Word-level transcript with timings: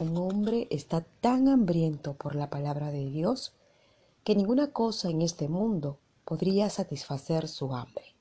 Un 0.00 0.16
hombre 0.16 0.66
está 0.70 1.02
tan 1.20 1.46
hambriento 1.46 2.14
por 2.14 2.34
la 2.34 2.48
palabra 2.48 2.90
de 2.90 3.10
Dios 3.10 3.52
que 4.24 4.34
ninguna 4.34 4.72
cosa 4.72 5.10
en 5.10 5.20
este 5.20 5.46
mundo 5.46 5.98
podría 6.24 6.70
satisfacer 6.70 7.48
su 7.48 7.74
hambre, 7.74 8.14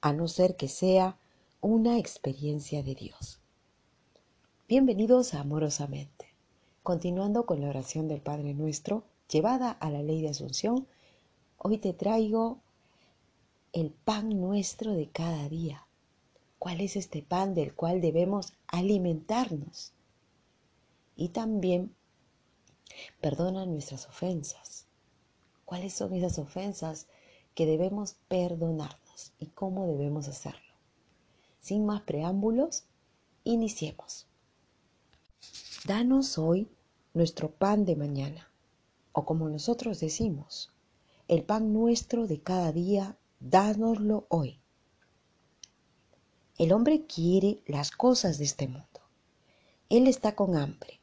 a 0.00 0.12
no 0.12 0.28
ser 0.28 0.54
que 0.54 0.68
sea 0.68 1.18
una 1.60 1.98
experiencia 1.98 2.84
de 2.84 2.94
Dios. 2.94 3.40
Bienvenidos 4.68 5.34
Amorosamente. 5.34 6.28
Continuando 6.84 7.44
con 7.44 7.60
la 7.60 7.70
oración 7.70 8.06
del 8.06 8.20
Padre 8.20 8.54
Nuestro, 8.54 9.02
llevada 9.28 9.72
a 9.72 9.90
la 9.90 10.04
ley 10.04 10.22
de 10.22 10.28
Asunción, 10.28 10.86
hoy 11.58 11.78
te 11.78 11.92
traigo 11.92 12.60
el 13.72 13.90
pan 13.90 14.40
nuestro 14.40 14.92
de 14.92 15.08
cada 15.08 15.48
día. 15.48 15.88
¿Cuál 16.60 16.80
es 16.80 16.94
este 16.94 17.20
pan 17.20 17.52
del 17.56 17.74
cual 17.74 18.00
debemos 18.00 18.52
alimentarnos? 18.68 19.92
Y 21.16 21.30
también 21.30 21.94
perdona 23.20 23.66
nuestras 23.66 24.06
ofensas. 24.06 24.86
¿Cuáles 25.64 25.94
son 25.94 26.14
esas 26.14 26.38
ofensas 26.38 27.08
que 27.54 27.66
debemos 27.66 28.16
perdonarnos 28.28 29.32
y 29.38 29.46
cómo 29.46 29.86
debemos 29.86 30.28
hacerlo? 30.28 30.60
Sin 31.60 31.86
más 31.86 32.02
preámbulos, 32.02 32.84
iniciemos. 33.42 34.26
Danos 35.86 36.38
hoy 36.38 36.68
nuestro 37.14 37.50
pan 37.50 37.84
de 37.84 37.96
mañana, 37.96 38.50
o 39.12 39.24
como 39.24 39.48
nosotros 39.48 39.98
decimos, 40.00 40.72
el 41.28 41.42
pan 41.42 41.72
nuestro 41.72 42.26
de 42.26 42.40
cada 42.40 42.70
día, 42.72 43.16
dánoslo 43.40 44.26
hoy. 44.28 44.60
El 46.58 46.72
hombre 46.72 47.06
quiere 47.06 47.62
las 47.66 47.90
cosas 47.90 48.38
de 48.38 48.44
este 48.44 48.68
mundo. 48.68 49.00
Él 49.88 50.06
está 50.06 50.34
con 50.34 50.56
hambre 50.56 50.95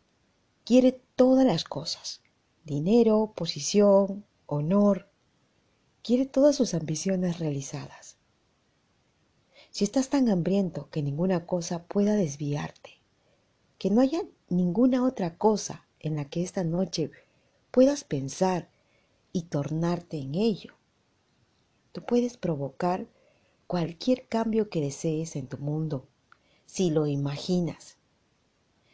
quiere 0.65 1.01
todas 1.15 1.45
las 1.45 1.65
cosas, 1.65 2.21
dinero, 2.63 3.33
posición, 3.35 4.25
honor, 4.45 5.09
quiere 6.01 6.25
todas 6.25 6.55
sus 6.55 6.73
ambiciones 6.73 7.39
realizadas. 7.39 8.17
Si 9.71 9.83
estás 9.83 10.09
tan 10.09 10.29
hambriento 10.29 10.89
que 10.89 11.01
ninguna 11.01 11.45
cosa 11.45 11.83
pueda 11.83 12.15
desviarte, 12.15 13.01
que 13.77 13.89
no 13.89 14.01
haya 14.01 14.21
ninguna 14.47 15.03
otra 15.03 15.37
cosa 15.37 15.87
en 15.99 16.15
la 16.15 16.29
que 16.29 16.43
esta 16.43 16.63
noche 16.63 17.11
puedas 17.71 18.03
pensar 18.03 18.69
y 19.33 19.43
tornarte 19.43 20.17
en 20.17 20.35
ello, 20.35 20.75
tú 21.91 22.05
puedes 22.05 22.37
provocar 22.37 23.07
cualquier 23.67 24.27
cambio 24.27 24.69
que 24.69 24.79
desees 24.79 25.35
en 25.35 25.47
tu 25.47 25.57
mundo 25.57 26.07
si 26.65 26.89
lo 26.89 27.07
imaginas 27.07 27.97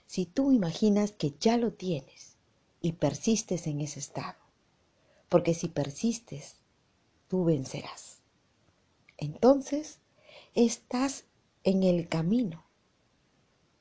si 0.09 0.25
tú 0.25 0.51
imaginas 0.51 1.11
que 1.11 1.35
ya 1.39 1.55
lo 1.55 1.71
tienes 1.71 2.35
y 2.81 2.93
persistes 2.93 3.67
en 3.67 3.79
ese 3.79 3.99
estado. 3.99 4.39
Porque 5.29 5.53
si 5.53 5.67
persistes, 5.67 6.55
tú 7.27 7.45
vencerás. 7.45 8.17
Entonces, 9.17 9.99
estás 10.55 11.25
en 11.63 11.83
el 11.83 12.07
camino 12.09 12.65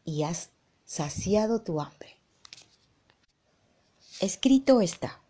y 0.04 0.24
has 0.24 0.50
saciado 0.84 1.62
tu 1.62 1.80
hambre. 1.80 2.18
Escrito 4.20 4.82
está, 4.82 5.22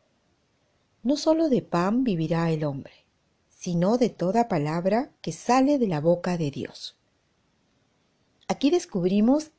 no 1.04 1.16
solo 1.16 1.48
de 1.48 1.62
pan 1.62 2.02
vivirá 2.02 2.50
el 2.50 2.64
hombre, 2.64 3.04
sino 3.50 3.98
de 3.98 4.08
toda 4.08 4.48
palabra 4.48 5.12
que 5.22 5.30
sale 5.30 5.78
de 5.78 5.86
la 5.86 6.00
boca 6.00 6.36
de 6.36 6.50
Dios. 6.50 6.96
Aquí 8.48 8.70
descubrimos 8.70 9.52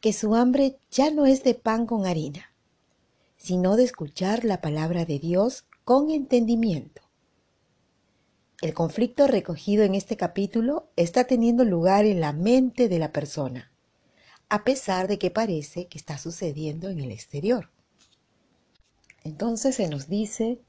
que 0.00 0.12
su 0.12 0.34
hambre 0.34 0.78
ya 0.90 1.10
no 1.10 1.26
es 1.26 1.42
de 1.42 1.54
pan 1.54 1.86
con 1.86 2.06
harina, 2.06 2.52
sino 3.36 3.76
de 3.76 3.84
escuchar 3.84 4.44
la 4.44 4.60
palabra 4.60 5.04
de 5.04 5.18
Dios 5.18 5.64
con 5.84 6.10
entendimiento. 6.10 7.02
El 8.62 8.74
conflicto 8.74 9.26
recogido 9.26 9.84
en 9.84 9.94
este 9.94 10.16
capítulo 10.16 10.88
está 10.96 11.24
teniendo 11.24 11.64
lugar 11.64 12.06
en 12.06 12.20
la 12.20 12.32
mente 12.32 12.88
de 12.88 12.98
la 12.98 13.12
persona, 13.12 13.70
a 14.48 14.64
pesar 14.64 15.08
de 15.08 15.18
que 15.18 15.30
parece 15.30 15.88
que 15.88 15.98
está 15.98 16.18
sucediendo 16.18 16.88
en 16.88 17.00
el 17.00 17.10
exterior. 17.10 17.70
Entonces 19.24 19.76
se 19.76 19.88
nos 19.88 20.08
dice 20.08 20.60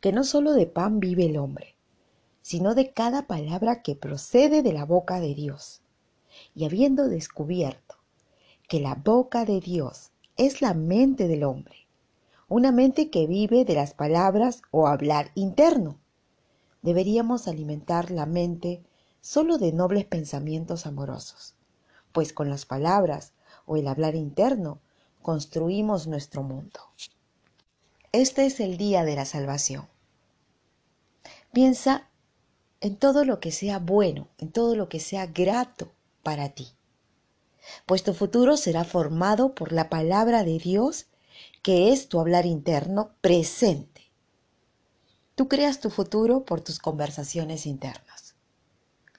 que 0.00 0.12
no 0.12 0.24
solo 0.24 0.52
de 0.52 0.66
pan 0.66 1.00
vive 1.00 1.26
el 1.26 1.36
hombre, 1.36 1.76
sino 2.42 2.74
de 2.74 2.92
cada 2.92 3.26
palabra 3.26 3.82
que 3.82 3.96
procede 3.96 4.62
de 4.62 4.72
la 4.72 4.84
boca 4.84 5.20
de 5.20 5.34
Dios. 5.34 5.80
Y 6.54 6.66
habiendo 6.66 7.08
descubierto 7.08 8.03
que 8.68 8.80
la 8.80 8.94
boca 8.94 9.44
de 9.44 9.60
Dios 9.60 10.10
es 10.36 10.62
la 10.62 10.74
mente 10.74 11.28
del 11.28 11.44
hombre, 11.44 11.86
una 12.48 12.72
mente 12.72 13.10
que 13.10 13.26
vive 13.26 13.64
de 13.64 13.74
las 13.74 13.94
palabras 13.94 14.62
o 14.70 14.86
hablar 14.86 15.30
interno. 15.34 15.98
Deberíamos 16.82 17.46
alimentar 17.46 18.10
la 18.10 18.26
mente 18.26 18.82
solo 19.20 19.58
de 19.58 19.72
nobles 19.72 20.06
pensamientos 20.06 20.86
amorosos, 20.86 21.54
pues 22.12 22.32
con 22.32 22.48
las 22.48 22.64
palabras 22.64 23.32
o 23.66 23.76
el 23.76 23.86
hablar 23.86 24.14
interno 24.14 24.80
construimos 25.22 26.06
nuestro 26.06 26.42
mundo. 26.42 26.80
Este 28.12 28.46
es 28.46 28.60
el 28.60 28.76
día 28.76 29.04
de 29.04 29.16
la 29.16 29.24
salvación. 29.24 29.88
Piensa 31.52 32.08
en 32.80 32.96
todo 32.96 33.24
lo 33.24 33.40
que 33.40 33.50
sea 33.50 33.78
bueno, 33.78 34.28
en 34.38 34.52
todo 34.52 34.74
lo 34.74 34.88
que 34.88 35.00
sea 35.00 35.26
grato 35.26 35.92
para 36.22 36.50
ti 36.50 36.68
pues 37.86 38.02
tu 38.02 38.14
futuro 38.14 38.56
será 38.56 38.84
formado 38.84 39.54
por 39.54 39.72
la 39.72 39.88
palabra 39.88 40.44
de 40.44 40.58
Dios, 40.58 41.06
que 41.62 41.92
es 41.92 42.08
tu 42.08 42.20
hablar 42.20 42.46
interno 42.46 43.14
presente. 43.20 44.12
Tú 45.34 45.48
creas 45.48 45.80
tu 45.80 45.90
futuro 45.90 46.44
por 46.44 46.60
tus 46.60 46.78
conversaciones 46.78 47.66
internas. 47.66 48.34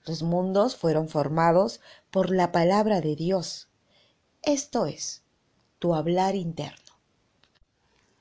Los 0.05 0.23
mundos 0.23 0.75
fueron 0.75 1.09
formados 1.09 1.81
por 2.11 2.29
la 2.29 2.51
palabra 2.51 3.01
de 3.01 3.15
Dios. 3.15 3.67
Esto 4.43 4.85
es, 4.85 5.23
tu 5.79 5.95
hablar 5.95 6.35
interno. 6.35 6.79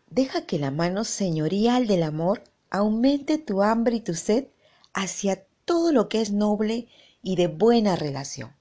Deja 0.09 0.47
que 0.47 0.59
la 0.59 0.71
mano 0.71 1.05
señorial 1.05 1.87
del 1.87 2.03
amor 2.03 2.43
aumente 2.71 3.39
tu 3.39 3.63
hambre 3.63 3.97
y 3.97 4.01
tu 4.01 4.15
sed 4.15 4.47
hacia 4.93 5.45
todo 5.65 5.93
lo 5.93 6.09
que 6.09 6.21
es 6.21 6.33
noble 6.33 6.89
y 7.23 7.37
de 7.37 7.49
buena 7.49 7.97
relación 7.97 8.55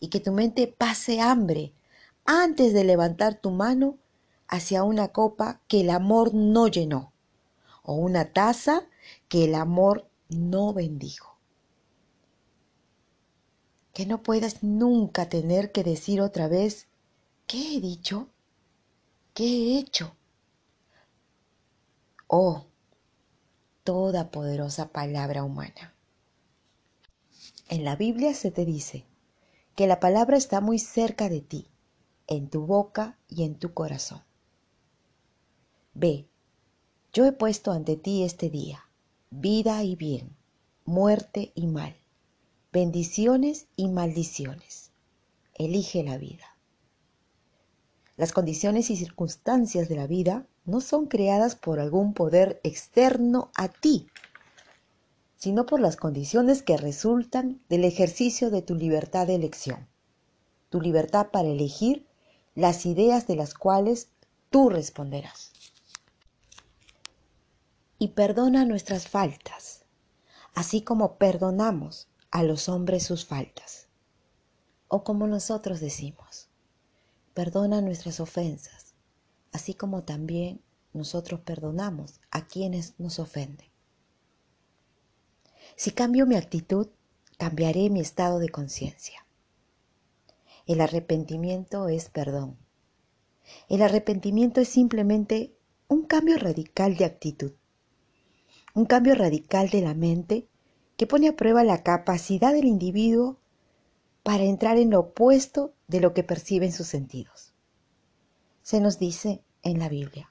y 0.00 0.08
que 0.08 0.20
tu 0.20 0.32
mente 0.32 0.66
pase 0.66 1.20
hambre 1.20 1.72
antes 2.24 2.72
de 2.72 2.84
levantar 2.84 3.40
tu 3.40 3.50
mano 3.50 3.98
hacia 4.48 4.82
una 4.82 5.08
copa 5.08 5.60
que 5.68 5.82
el 5.82 5.90
amor 5.90 6.34
no 6.34 6.66
llenó 6.66 7.12
o 7.82 7.94
una 7.94 8.32
taza 8.32 8.88
que 9.28 9.44
el 9.44 9.54
amor 9.54 10.08
no 10.28 10.72
bendijo. 10.72 11.38
Que 13.92 14.06
no 14.06 14.22
puedas 14.22 14.62
nunca 14.62 15.28
tener 15.28 15.72
que 15.72 15.84
decir 15.84 16.20
otra 16.20 16.48
vez, 16.48 16.88
¿qué 17.46 17.76
he 17.76 17.80
dicho? 17.80 18.28
¿Qué 19.34 19.44
he 19.44 19.78
hecho? 19.78 20.16
Oh, 22.26 22.66
toda 23.82 24.30
poderosa 24.30 24.88
palabra 24.88 25.42
humana. 25.42 25.94
En 27.68 27.84
la 27.84 27.96
Biblia 27.96 28.34
se 28.34 28.50
te 28.50 28.64
dice, 28.64 29.04
que 29.80 29.86
la 29.86 29.98
palabra 29.98 30.36
está 30.36 30.60
muy 30.60 30.78
cerca 30.78 31.30
de 31.30 31.40
ti, 31.40 31.66
en 32.26 32.50
tu 32.50 32.66
boca 32.66 33.18
y 33.30 33.44
en 33.44 33.54
tu 33.54 33.72
corazón. 33.72 34.22
Ve, 35.94 36.28
yo 37.14 37.24
he 37.24 37.32
puesto 37.32 37.72
ante 37.72 37.96
ti 37.96 38.22
este 38.22 38.50
día 38.50 38.84
vida 39.30 39.82
y 39.82 39.96
bien, 39.96 40.36
muerte 40.84 41.52
y 41.54 41.66
mal, 41.66 41.96
bendiciones 42.70 43.68
y 43.74 43.88
maldiciones. 43.88 44.90
Elige 45.54 46.02
la 46.02 46.18
vida. 46.18 46.58
Las 48.18 48.32
condiciones 48.32 48.90
y 48.90 48.96
circunstancias 48.96 49.88
de 49.88 49.96
la 49.96 50.06
vida 50.06 50.46
no 50.66 50.82
son 50.82 51.06
creadas 51.06 51.56
por 51.56 51.80
algún 51.80 52.12
poder 52.12 52.60
externo 52.64 53.50
a 53.54 53.68
ti, 53.68 54.08
sino 55.40 55.64
por 55.64 55.80
las 55.80 55.96
condiciones 55.96 56.62
que 56.62 56.76
resultan 56.76 57.62
del 57.70 57.84
ejercicio 57.86 58.50
de 58.50 58.60
tu 58.60 58.74
libertad 58.74 59.26
de 59.26 59.36
elección, 59.36 59.88
tu 60.68 60.82
libertad 60.82 61.28
para 61.32 61.48
elegir 61.48 62.06
las 62.54 62.84
ideas 62.84 63.26
de 63.26 63.36
las 63.36 63.54
cuales 63.54 64.10
tú 64.50 64.68
responderás. 64.68 65.52
Y 67.98 68.08
perdona 68.08 68.66
nuestras 68.66 69.08
faltas, 69.08 69.86
así 70.54 70.82
como 70.82 71.16
perdonamos 71.16 72.08
a 72.30 72.42
los 72.42 72.68
hombres 72.68 73.04
sus 73.04 73.24
faltas. 73.24 73.88
O 74.88 75.04
como 75.04 75.26
nosotros 75.26 75.80
decimos, 75.80 76.50
perdona 77.32 77.80
nuestras 77.80 78.20
ofensas, 78.20 78.94
así 79.52 79.72
como 79.72 80.02
también 80.02 80.60
nosotros 80.92 81.40
perdonamos 81.40 82.20
a 82.30 82.46
quienes 82.46 83.00
nos 83.00 83.18
ofenden. 83.18 83.69
Si 85.80 85.92
cambio 85.92 86.26
mi 86.26 86.36
actitud, 86.36 86.88
cambiaré 87.38 87.88
mi 87.88 88.00
estado 88.00 88.38
de 88.38 88.50
conciencia. 88.50 89.26
El 90.66 90.82
arrepentimiento 90.82 91.88
es 91.88 92.10
perdón. 92.10 92.58
El 93.70 93.80
arrepentimiento 93.80 94.60
es 94.60 94.68
simplemente 94.68 95.56
un 95.88 96.02
cambio 96.02 96.36
radical 96.36 96.98
de 96.98 97.06
actitud, 97.06 97.52
un 98.74 98.84
cambio 98.84 99.14
radical 99.14 99.70
de 99.70 99.80
la 99.80 99.94
mente 99.94 100.46
que 100.98 101.06
pone 101.06 101.28
a 101.28 101.36
prueba 101.36 101.64
la 101.64 101.82
capacidad 101.82 102.52
del 102.52 102.66
individuo 102.66 103.38
para 104.22 104.44
entrar 104.44 104.76
en 104.76 104.90
lo 104.90 105.00
opuesto 105.00 105.72
de 105.88 106.00
lo 106.00 106.12
que 106.12 106.24
perciben 106.24 106.72
sus 106.72 106.88
sentidos. 106.88 107.54
Se 108.60 108.82
nos 108.82 108.98
dice 108.98 109.42
en 109.62 109.78
la 109.78 109.88
Biblia, 109.88 110.30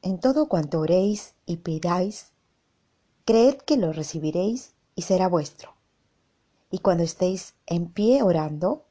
en 0.00 0.20
todo 0.20 0.48
cuanto 0.48 0.78
oréis 0.78 1.34
y 1.44 1.56
pidáis, 1.56 2.33
creed 3.24 3.56
que 3.56 3.76
lo 3.76 3.92
recibiréis 3.92 4.74
y 4.94 5.02
será 5.02 5.28
vuestro. 5.28 5.74
Y 6.70 6.78
cuando 6.78 7.04
estéis 7.04 7.54
en 7.66 7.86
pie 7.86 8.22
orando, 8.22 8.84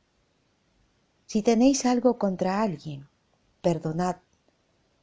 si 1.26 1.42
tenéis 1.42 1.86
algo 1.86 2.18
contra 2.18 2.62
alguien, 2.62 3.08
perdonad, 3.62 4.18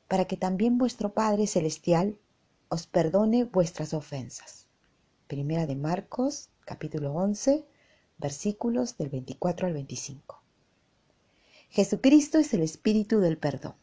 para 0.08 0.24
que 0.24 0.36
también 0.36 0.78
vuestro 0.78 1.12
Padre 1.12 1.46
Celestial 1.46 2.18
os 2.68 2.86
perdone 2.86 3.44
vuestras 3.44 3.94
ofensas. 3.94 4.66
Primera 5.28 5.66
de 5.66 5.76
Marcos, 5.76 6.48
capítulo 6.64 7.12
11, 7.12 7.64
versículos 8.18 8.96
del 8.96 9.10
24 9.10 9.68
al 9.68 9.72
25. 9.74 10.42
Jesucristo 11.70 12.38
es 12.38 12.52
el 12.52 12.62
espíritu 12.62 13.20
del 13.20 13.38
perdón, 13.38 13.74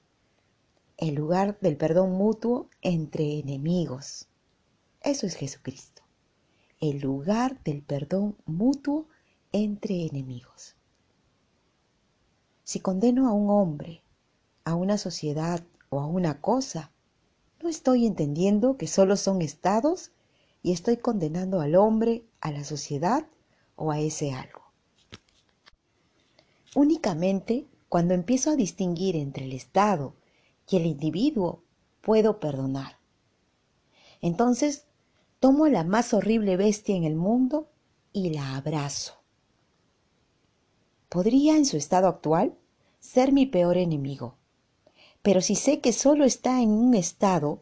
el 0.98 1.16
lugar 1.16 1.58
del 1.62 1.78
perdón 1.78 2.12
mutuo 2.12 2.70
entre 2.82 3.40
enemigos. 3.40 4.28
Eso 5.02 5.26
es 5.26 5.36
Jesucristo, 5.36 6.04
el 6.80 7.00
lugar 7.00 7.62
del 7.64 7.82
perdón 7.82 8.36
mutuo 8.46 9.08
entre 9.52 10.06
enemigos. 10.06 10.76
Si 12.64 12.80
condeno 12.80 13.28
a 13.28 13.34
un 13.34 13.50
hombre, 13.50 14.04
a 14.66 14.76
una 14.76 14.98
sociedad 14.98 15.64
o 15.90 16.00
a 16.00 16.06
una 16.06 16.42
cosa, 16.42 16.92
no 17.62 17.70
estoy 17.70 18.06
entendiendo 18.06 18.78
que 18.78 18.88
solo 18.88 19.16
son 19.16 19.42
estados 19.42 20.12
y 20.62 20.74
estoy 20.74 20.98
condenando 20.98 21.62
al 21.62 21.76
hombre, 21.76 22.26
a 22.42 22.52
la 22.52 22.64
sociedad 22.64 23.26
o 23.76 23.92
a 23.92 24.00
ese 24.00 24.34
algo. 24.34 24.64
Únicamente 26.76 27.68
cuando 27.90 28.14
empiezo 28.14 28.52
a 28.52 28.56
distinguir 28.56 29.16
entre 29.16 29.46
el 29.46 29.54
Estado 29.54 30.14
y 30.70 30.76
el 30.76 30.86
individuo, 30.86 31.64
puedo 32.02 32.40
perdonar. 32.40 32.97
Entonces, 34.22 34.86
tomo 35.40 35.68
la 35.68 35.84
más 35.84 36.14
horrible 36.14 36.58
bestia 36.58 36.96
en 36.96 37.04
el 37.04 37.16
mundo 37.16 37.68
y 38.14 38.32
la 38.32 38.56
abrazo. 38.56 39.14
Podría, 41.10 41.56
en 41.56 41.66
su 41.66 41.78
estado 41.78 42.08
actual, 42.08 42.56
ser 43.00 43.32
mi 43.32 43.46
peor 43.46 43.78
enemigo, 43.78 44.36
pero 45.22 45.42
si 45.42 45.56
sé 45.56 45.80
que 45.80 45.94
solo 45.94 46.26
está 46.26 46.62
en 46.62 46.70
un 46.70 46.94
estado, 46.94 47.62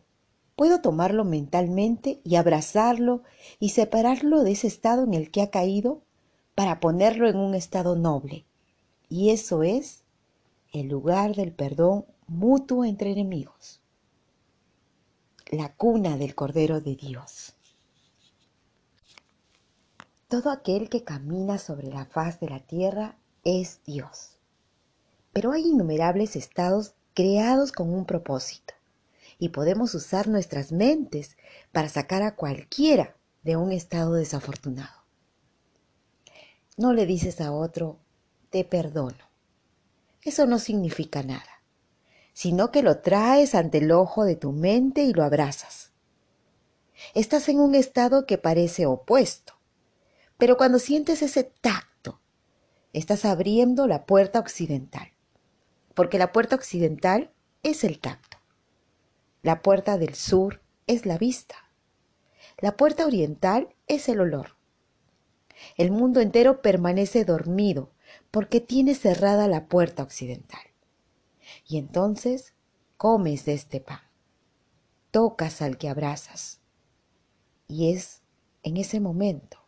puedo 0.56 0.82
tomarlo 0.82 1.26
mentalmente 1.26 2.22
y 2.24 2.36
abrazarlo 2.36 3.24
y 3.60 3.70
separarlo 3.70 4.44
de 4.44 4.52
ese 4.52 4.68
estado 4.68 5.04
en 5.04 5.14
el 5.14 5.32
que 5.32 5.42
ha 5.42 5.50
caído 5.50 6.02
para 6.56 6.80
ponerlo 6.80 7.28
en 7.28 7.38
un 7.38 7.54
estado 7.54 7.96
noble. 7.96 8.46
Y 9.10 9.30
eso 9.30 9.64
es 9.64 10.04
el 10.72 10.88
lugar 10.88 11.36
del 11.36 11.52
perdón 11.52 12.06
mutuo 12.28 12.86
entre 12.86 13.12
enemigos, 13.12 13.82
la 15.56 15.74
cuna 15.74 16.18
del 16.18 16.36
Cordero 16.36 16.82
de 16.82 16.96
Dios. 16.96 17.54
Todo 20.28 20.50
aquel 20.52 20.90
que 20.90 21.04
camina 21.04 21.58
sobre 21.58 21.88
la 21.88 22.06
faz 22.06 22.40
de 22.40 22.50
la 22.50 22.60
tierra 22.60 23.18
es 23.44 23.82
Dios. 23.86 24.38
Pero 25.34 25.52
hay 25.52 25.68
innumerables 25.68 26.36
estados 26.36 26.96
creados 27.14 27.72
con 27.72 27.94
un 27.94 28.06
propósito 28.06 28.74
y 29.38 29.50
podemos 29.50 29.94
usar 29.96 30.28
nuestras 30.28 30.72
mentes 30.72 31.38
para 31.72 31.90
sacar 31.90 32.24
a 32.24 32.36
cualquiera 32.36 33.16
de 33.44 33.56
un 33.56 33.72
estado 33.72 34.14
desafortunado. 34.14 35.04
No 36.78 36.94
le 36.94 37.06
dices 37.06 37.42
a 37.42 37.52
otro, 37.52 38.00
te 38.50 38.64
perdono 38.64 39.26
eso 40.26 40.48
no 40.48 40.58
significa 40.58 41.22
nada, 41.22 41.55
sino 42.36 42.70
que 42.70 42.84
lo 42.84 43.00
traes 43.00 43.56
ante 43.56 43.78
el 43.78 43.94
ojo 43.94 44.26
de 44.26 44.36
tu 44.36 44.52
mente 44.52 45.04
y 45.04 45.14
lo 45.14 45.24
abrazas. 45.24 45.94
Estás 47.14 47.48
en 47.48 47.62
un 47.62 47.76
estado 47.76 48.26
que 48.26 48.38
parece 48.38 48.86
opuesto, 48.86 49.54
pero 50.38 50.58
cuando 50.58 50.80
sientes 50.80 51.22
ese 51.22 51.46
tacto, 51.46 52.20
estás 52.92 53.24
abriendo 53.24 53.88
la 53.88 54.06
puerta 54.06 54.40
occidental, 54.40 55.14
porque 55.94 56.20
la 56.20 56.34
puerta 56.34 56.58
occidental 56.58 57.32
es 57.64 57.86
el 57.86 58.00
tacto. 58.00 58.38
La 59.42 59.62
puerta 59.62 59.98
del 59.98 60.14
sur 60.14 60.62
es 60.88 61.06
la 61.06 61.18
vista. 61.18 61.56
La 62.58 62.76
puerta 62.76 63.06
oriental 63.06 63.74
es 63.88 64.10
el 64.10 64.20
olor. 64.20 64.58
El 65.78 65.90
mundo 65.90 66.20
entero 66.20 66.62
permanece 66.62 67.24
dormido 67.24 67.94
porque 68.30 68.60
tiene 68.60 68.94
cerrada 68.94 69.48
la 69.48 69.68
puerta 69.68 70.04
occidental. 70.04 70.75
Y 71.68 71.78
entonces 71.78 72.54
comes 72.98 73.46
de 73.46 73.54
este 73.54 73.80
pan, 73.80 74.02
tocas 75.12 75.62
al 75.62 75.78
que 75.78 75.90
abrazas. 75.90 76.60
Y 77.68 77.94
es 77.94 78.22
en 78.64 78.78
ese 78.78 79.00
momento 79.00 79.60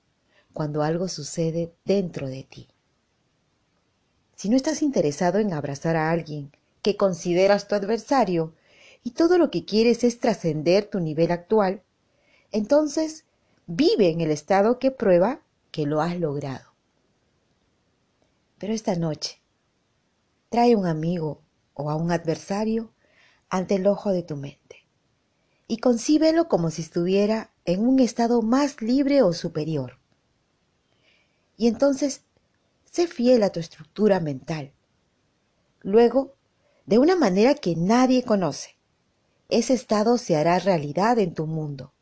cuando 0.54 0.82
algo 0.82 1.08
sucede 1.08 1.74
dentro 1.86 2.28
de 2.28 2.44
ti. 2.44 2.68
Si 4.36 4.50
no 4.50 4.56
estás 4.56 4.82
interesado 4.82 5.40
en 5.40 5.54
abrazar 5.54 5.96
a 5.96 6.12
alguien 6.12 6.52
que 6.82 6.98
consideras 6.98 7.68
tu 7.68 7.76
adversario 7.76 8.54
y 9.04 9.12
todo 9.12 9.38
lo 9.38 9.52
que 9.52 9.66
quieres 9.66 10.04
es 10.04 10.20
trascender 10.20 10.90
tu 10.90 11.00
nivel 11.00 11.32
actual, 11.32 11.84
entonces 12.52 13.26
vive 13.68 14.10
en 14.10 14.22
el 14.22 14.32
estado 14.32 14.80
que 14.80 14.92
prueba 14.92 15.42
que 15.72 15.86
lo 15.86 16.02
has 16.02 16.20
logrado. 16.20 16.74
Pero 18.58 18.74
esta 18.74 18.96
noche, 18.96 19.42
trae 20.50 20.76
un 20.76 20.88
amigo 20.88 21.42
o 21.78 21.90
a 21.90 21.96
un 21.96 22.12
adversario 22.12 22.92
ante 23.50 23.76
el 23.76 23.88
ojo 23.88 24.12
de 24.12 24.24
tu 24.24 24.36
mente 24.36 24.88
y 25.68 25.78
concíbelo 25.78 26.48
como 26.48 26.72
si 26.72 26.82
estuviera 26.82 27.52
en 27.66 27.86
un 27.86 28.00
estado 28.00 28.42
más 28.42 28.82
libre 28.82 29.22
o 29.22 29.34
superior. 29.34 30.00
Y 31.58 31.68
entonces, 31.68 32.24
sé 32.86 33.08
fiel 33.08 33.44
a 33.44 33.52
tu 33.52 33.60
estructura 33.60 34.20
mental. 34.20 34.74
Luego, 35.82 36.36
de 36.86 37.00
una 37.00 37.16
manera 37.16 37.54
que 37.54 37.76
nadie 37.76 38.24
conoce, 38.24 38.78
ese 39.50 39.74
estado 39.74 40.18
se 40.18 40.36
hará 40.36 40.60
realidad 40.60 41.20
en 41.20 41.34
tu 41.34 41.48
mundo, 41.48 41.94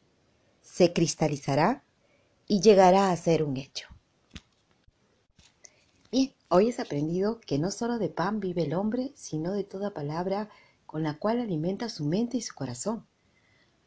se 0.61 0.93
cristalizará 0.93 1.83
y 2.47 2.61
llegará 2.61 3.11
a 3.11 3.17
ser 3.17 3.43
un 3.43 3.57
hecho. 3.57 3.87
Hoy 6.57 6.69
has 6.69 6.79
aprendido 6.79 7.41
que 7.41 7.59
no 7.59 7.69
solo 7.69 7.99
de 7.99 8.07
pan 8.07 8.39
vive 8.39 8.63
el 8.63 8.75
hombre, 8.75 9.11
sino 9.15 9.51
de 9.51 9.65
toda 9.65 9.93
palabra 9.93 10.47
con 10.85 11.03
la 11.03 11.15
cual 11.15 11.41
alimenta 11.41 11.89
su 11.89 12.05
mente 12.05 12.37
y 12.37 12.41
su 12.41 12.55
corazón. 12.55 13.05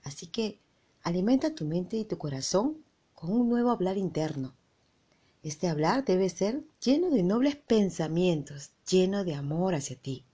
Así 0.05 0.27
que 0.27 0.61
alimenta 1.03 1.55
tu 1.55 1.65
mente 1.65 1.97
y 1.97 2.05
tu 2.05 2.19
corazón 2.19 2.85
con 3.15 3.33
un 3.33 3.49
nuevo 3.49 3.71
hablar 3.71 3.97
interno. 3.97 4.55
Este 5.43 5.67
hablar 5.67 6.05
debe 6.05 6.29
ser 6.29 6.63
lleno 6.79 7.09
de 7.09 7.23
nobles 7.23 7.57
pensamientos, 7.57 8.73
lleno 8.87 9.25
de 9.25 9.35
amor 9.35 9.75
hacia 9.75 9.97
ti. 9.97 10.27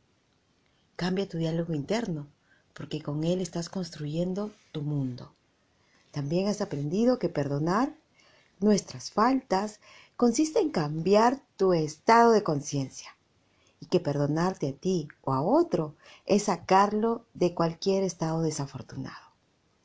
Cambia 0.97 1.29
tu 1.29 1.39
diálogo 1.39 1.73
interno, 1.73 2.27
porque 2.73 3.01
con 3.01 3.23
él 3.23 3.43
estás 3.43 3.69
construyendo 3.69 4.51
tu 4.73 4.83
mundo. 4.83 5.33
También 6.11 6.49
has 6.49 6.61
aprendido 6.61 7.21
que 7.21 7.29
perdonar 7.29 7.95
nuestras 8.59 9.13
faltas 9.13 9.79
consiste 10.17 10.61
en 10.61 10.71
cambiar 10.71 11.43
tu 11.57 11.73
estado 11.73 12.33
de 12.33 12.43
conciencia 12.43 13.17
y 13.81 13.87
que 13.87 14.01
perdonarte 14.01 14.69
a 14.69 14.73
ti 14.73 15.09
o 15.23 15.33
a 15.33 15.43
otro 15.43 15.95
es 16.27 16.45
sacarlo 16.45 17.25
de 17.35 17.55
cualquier 17.55 18.05
estado 18.05 18.43
desafortunado. 18.43 19.25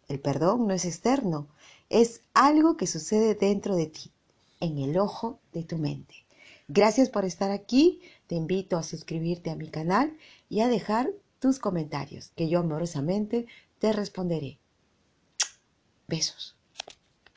El 0.07 0.19
perdón 0.19 0.67
no 0.67 0.73
es 0.73 0.85
externo, 0.85 1.47
es 1.89 2.21
algo 2.33 2.77
que 2.77 2.87
sucede 2.87 3.35
dentro 3.35 3.75
de 3.75 3.87
ti, 3.87 4.11
en 4.59 4.77
el 4.77 4.97
ojo 4.97 5.39
de 5.53 5.63
tu 5.63 5.77
mente. 5.77 6.15
Gracias 6.67 7.09
por 7.09 7.25
estar 7.25 7.51
aquí, 7.51 8.01
te 8.27 8.35
invito 8.35 8.77
a 8.77 8.83
suscribirte 8.83 9.49
a 9.49 9.55
mi 9.55 9.69
canal 9.69 10.15
y 10.49 10.61
a 10.61 10.67
dejar 10.67 11.09
tus 11.39 11.57
comentarios, 11.57 12.29
que 12.35 12.47
yo 12.47 12.59
amorosamente 12.59 13.47
te 13.79 13.91
responderé. 13.93 14.59
Besos. 16.07 16.58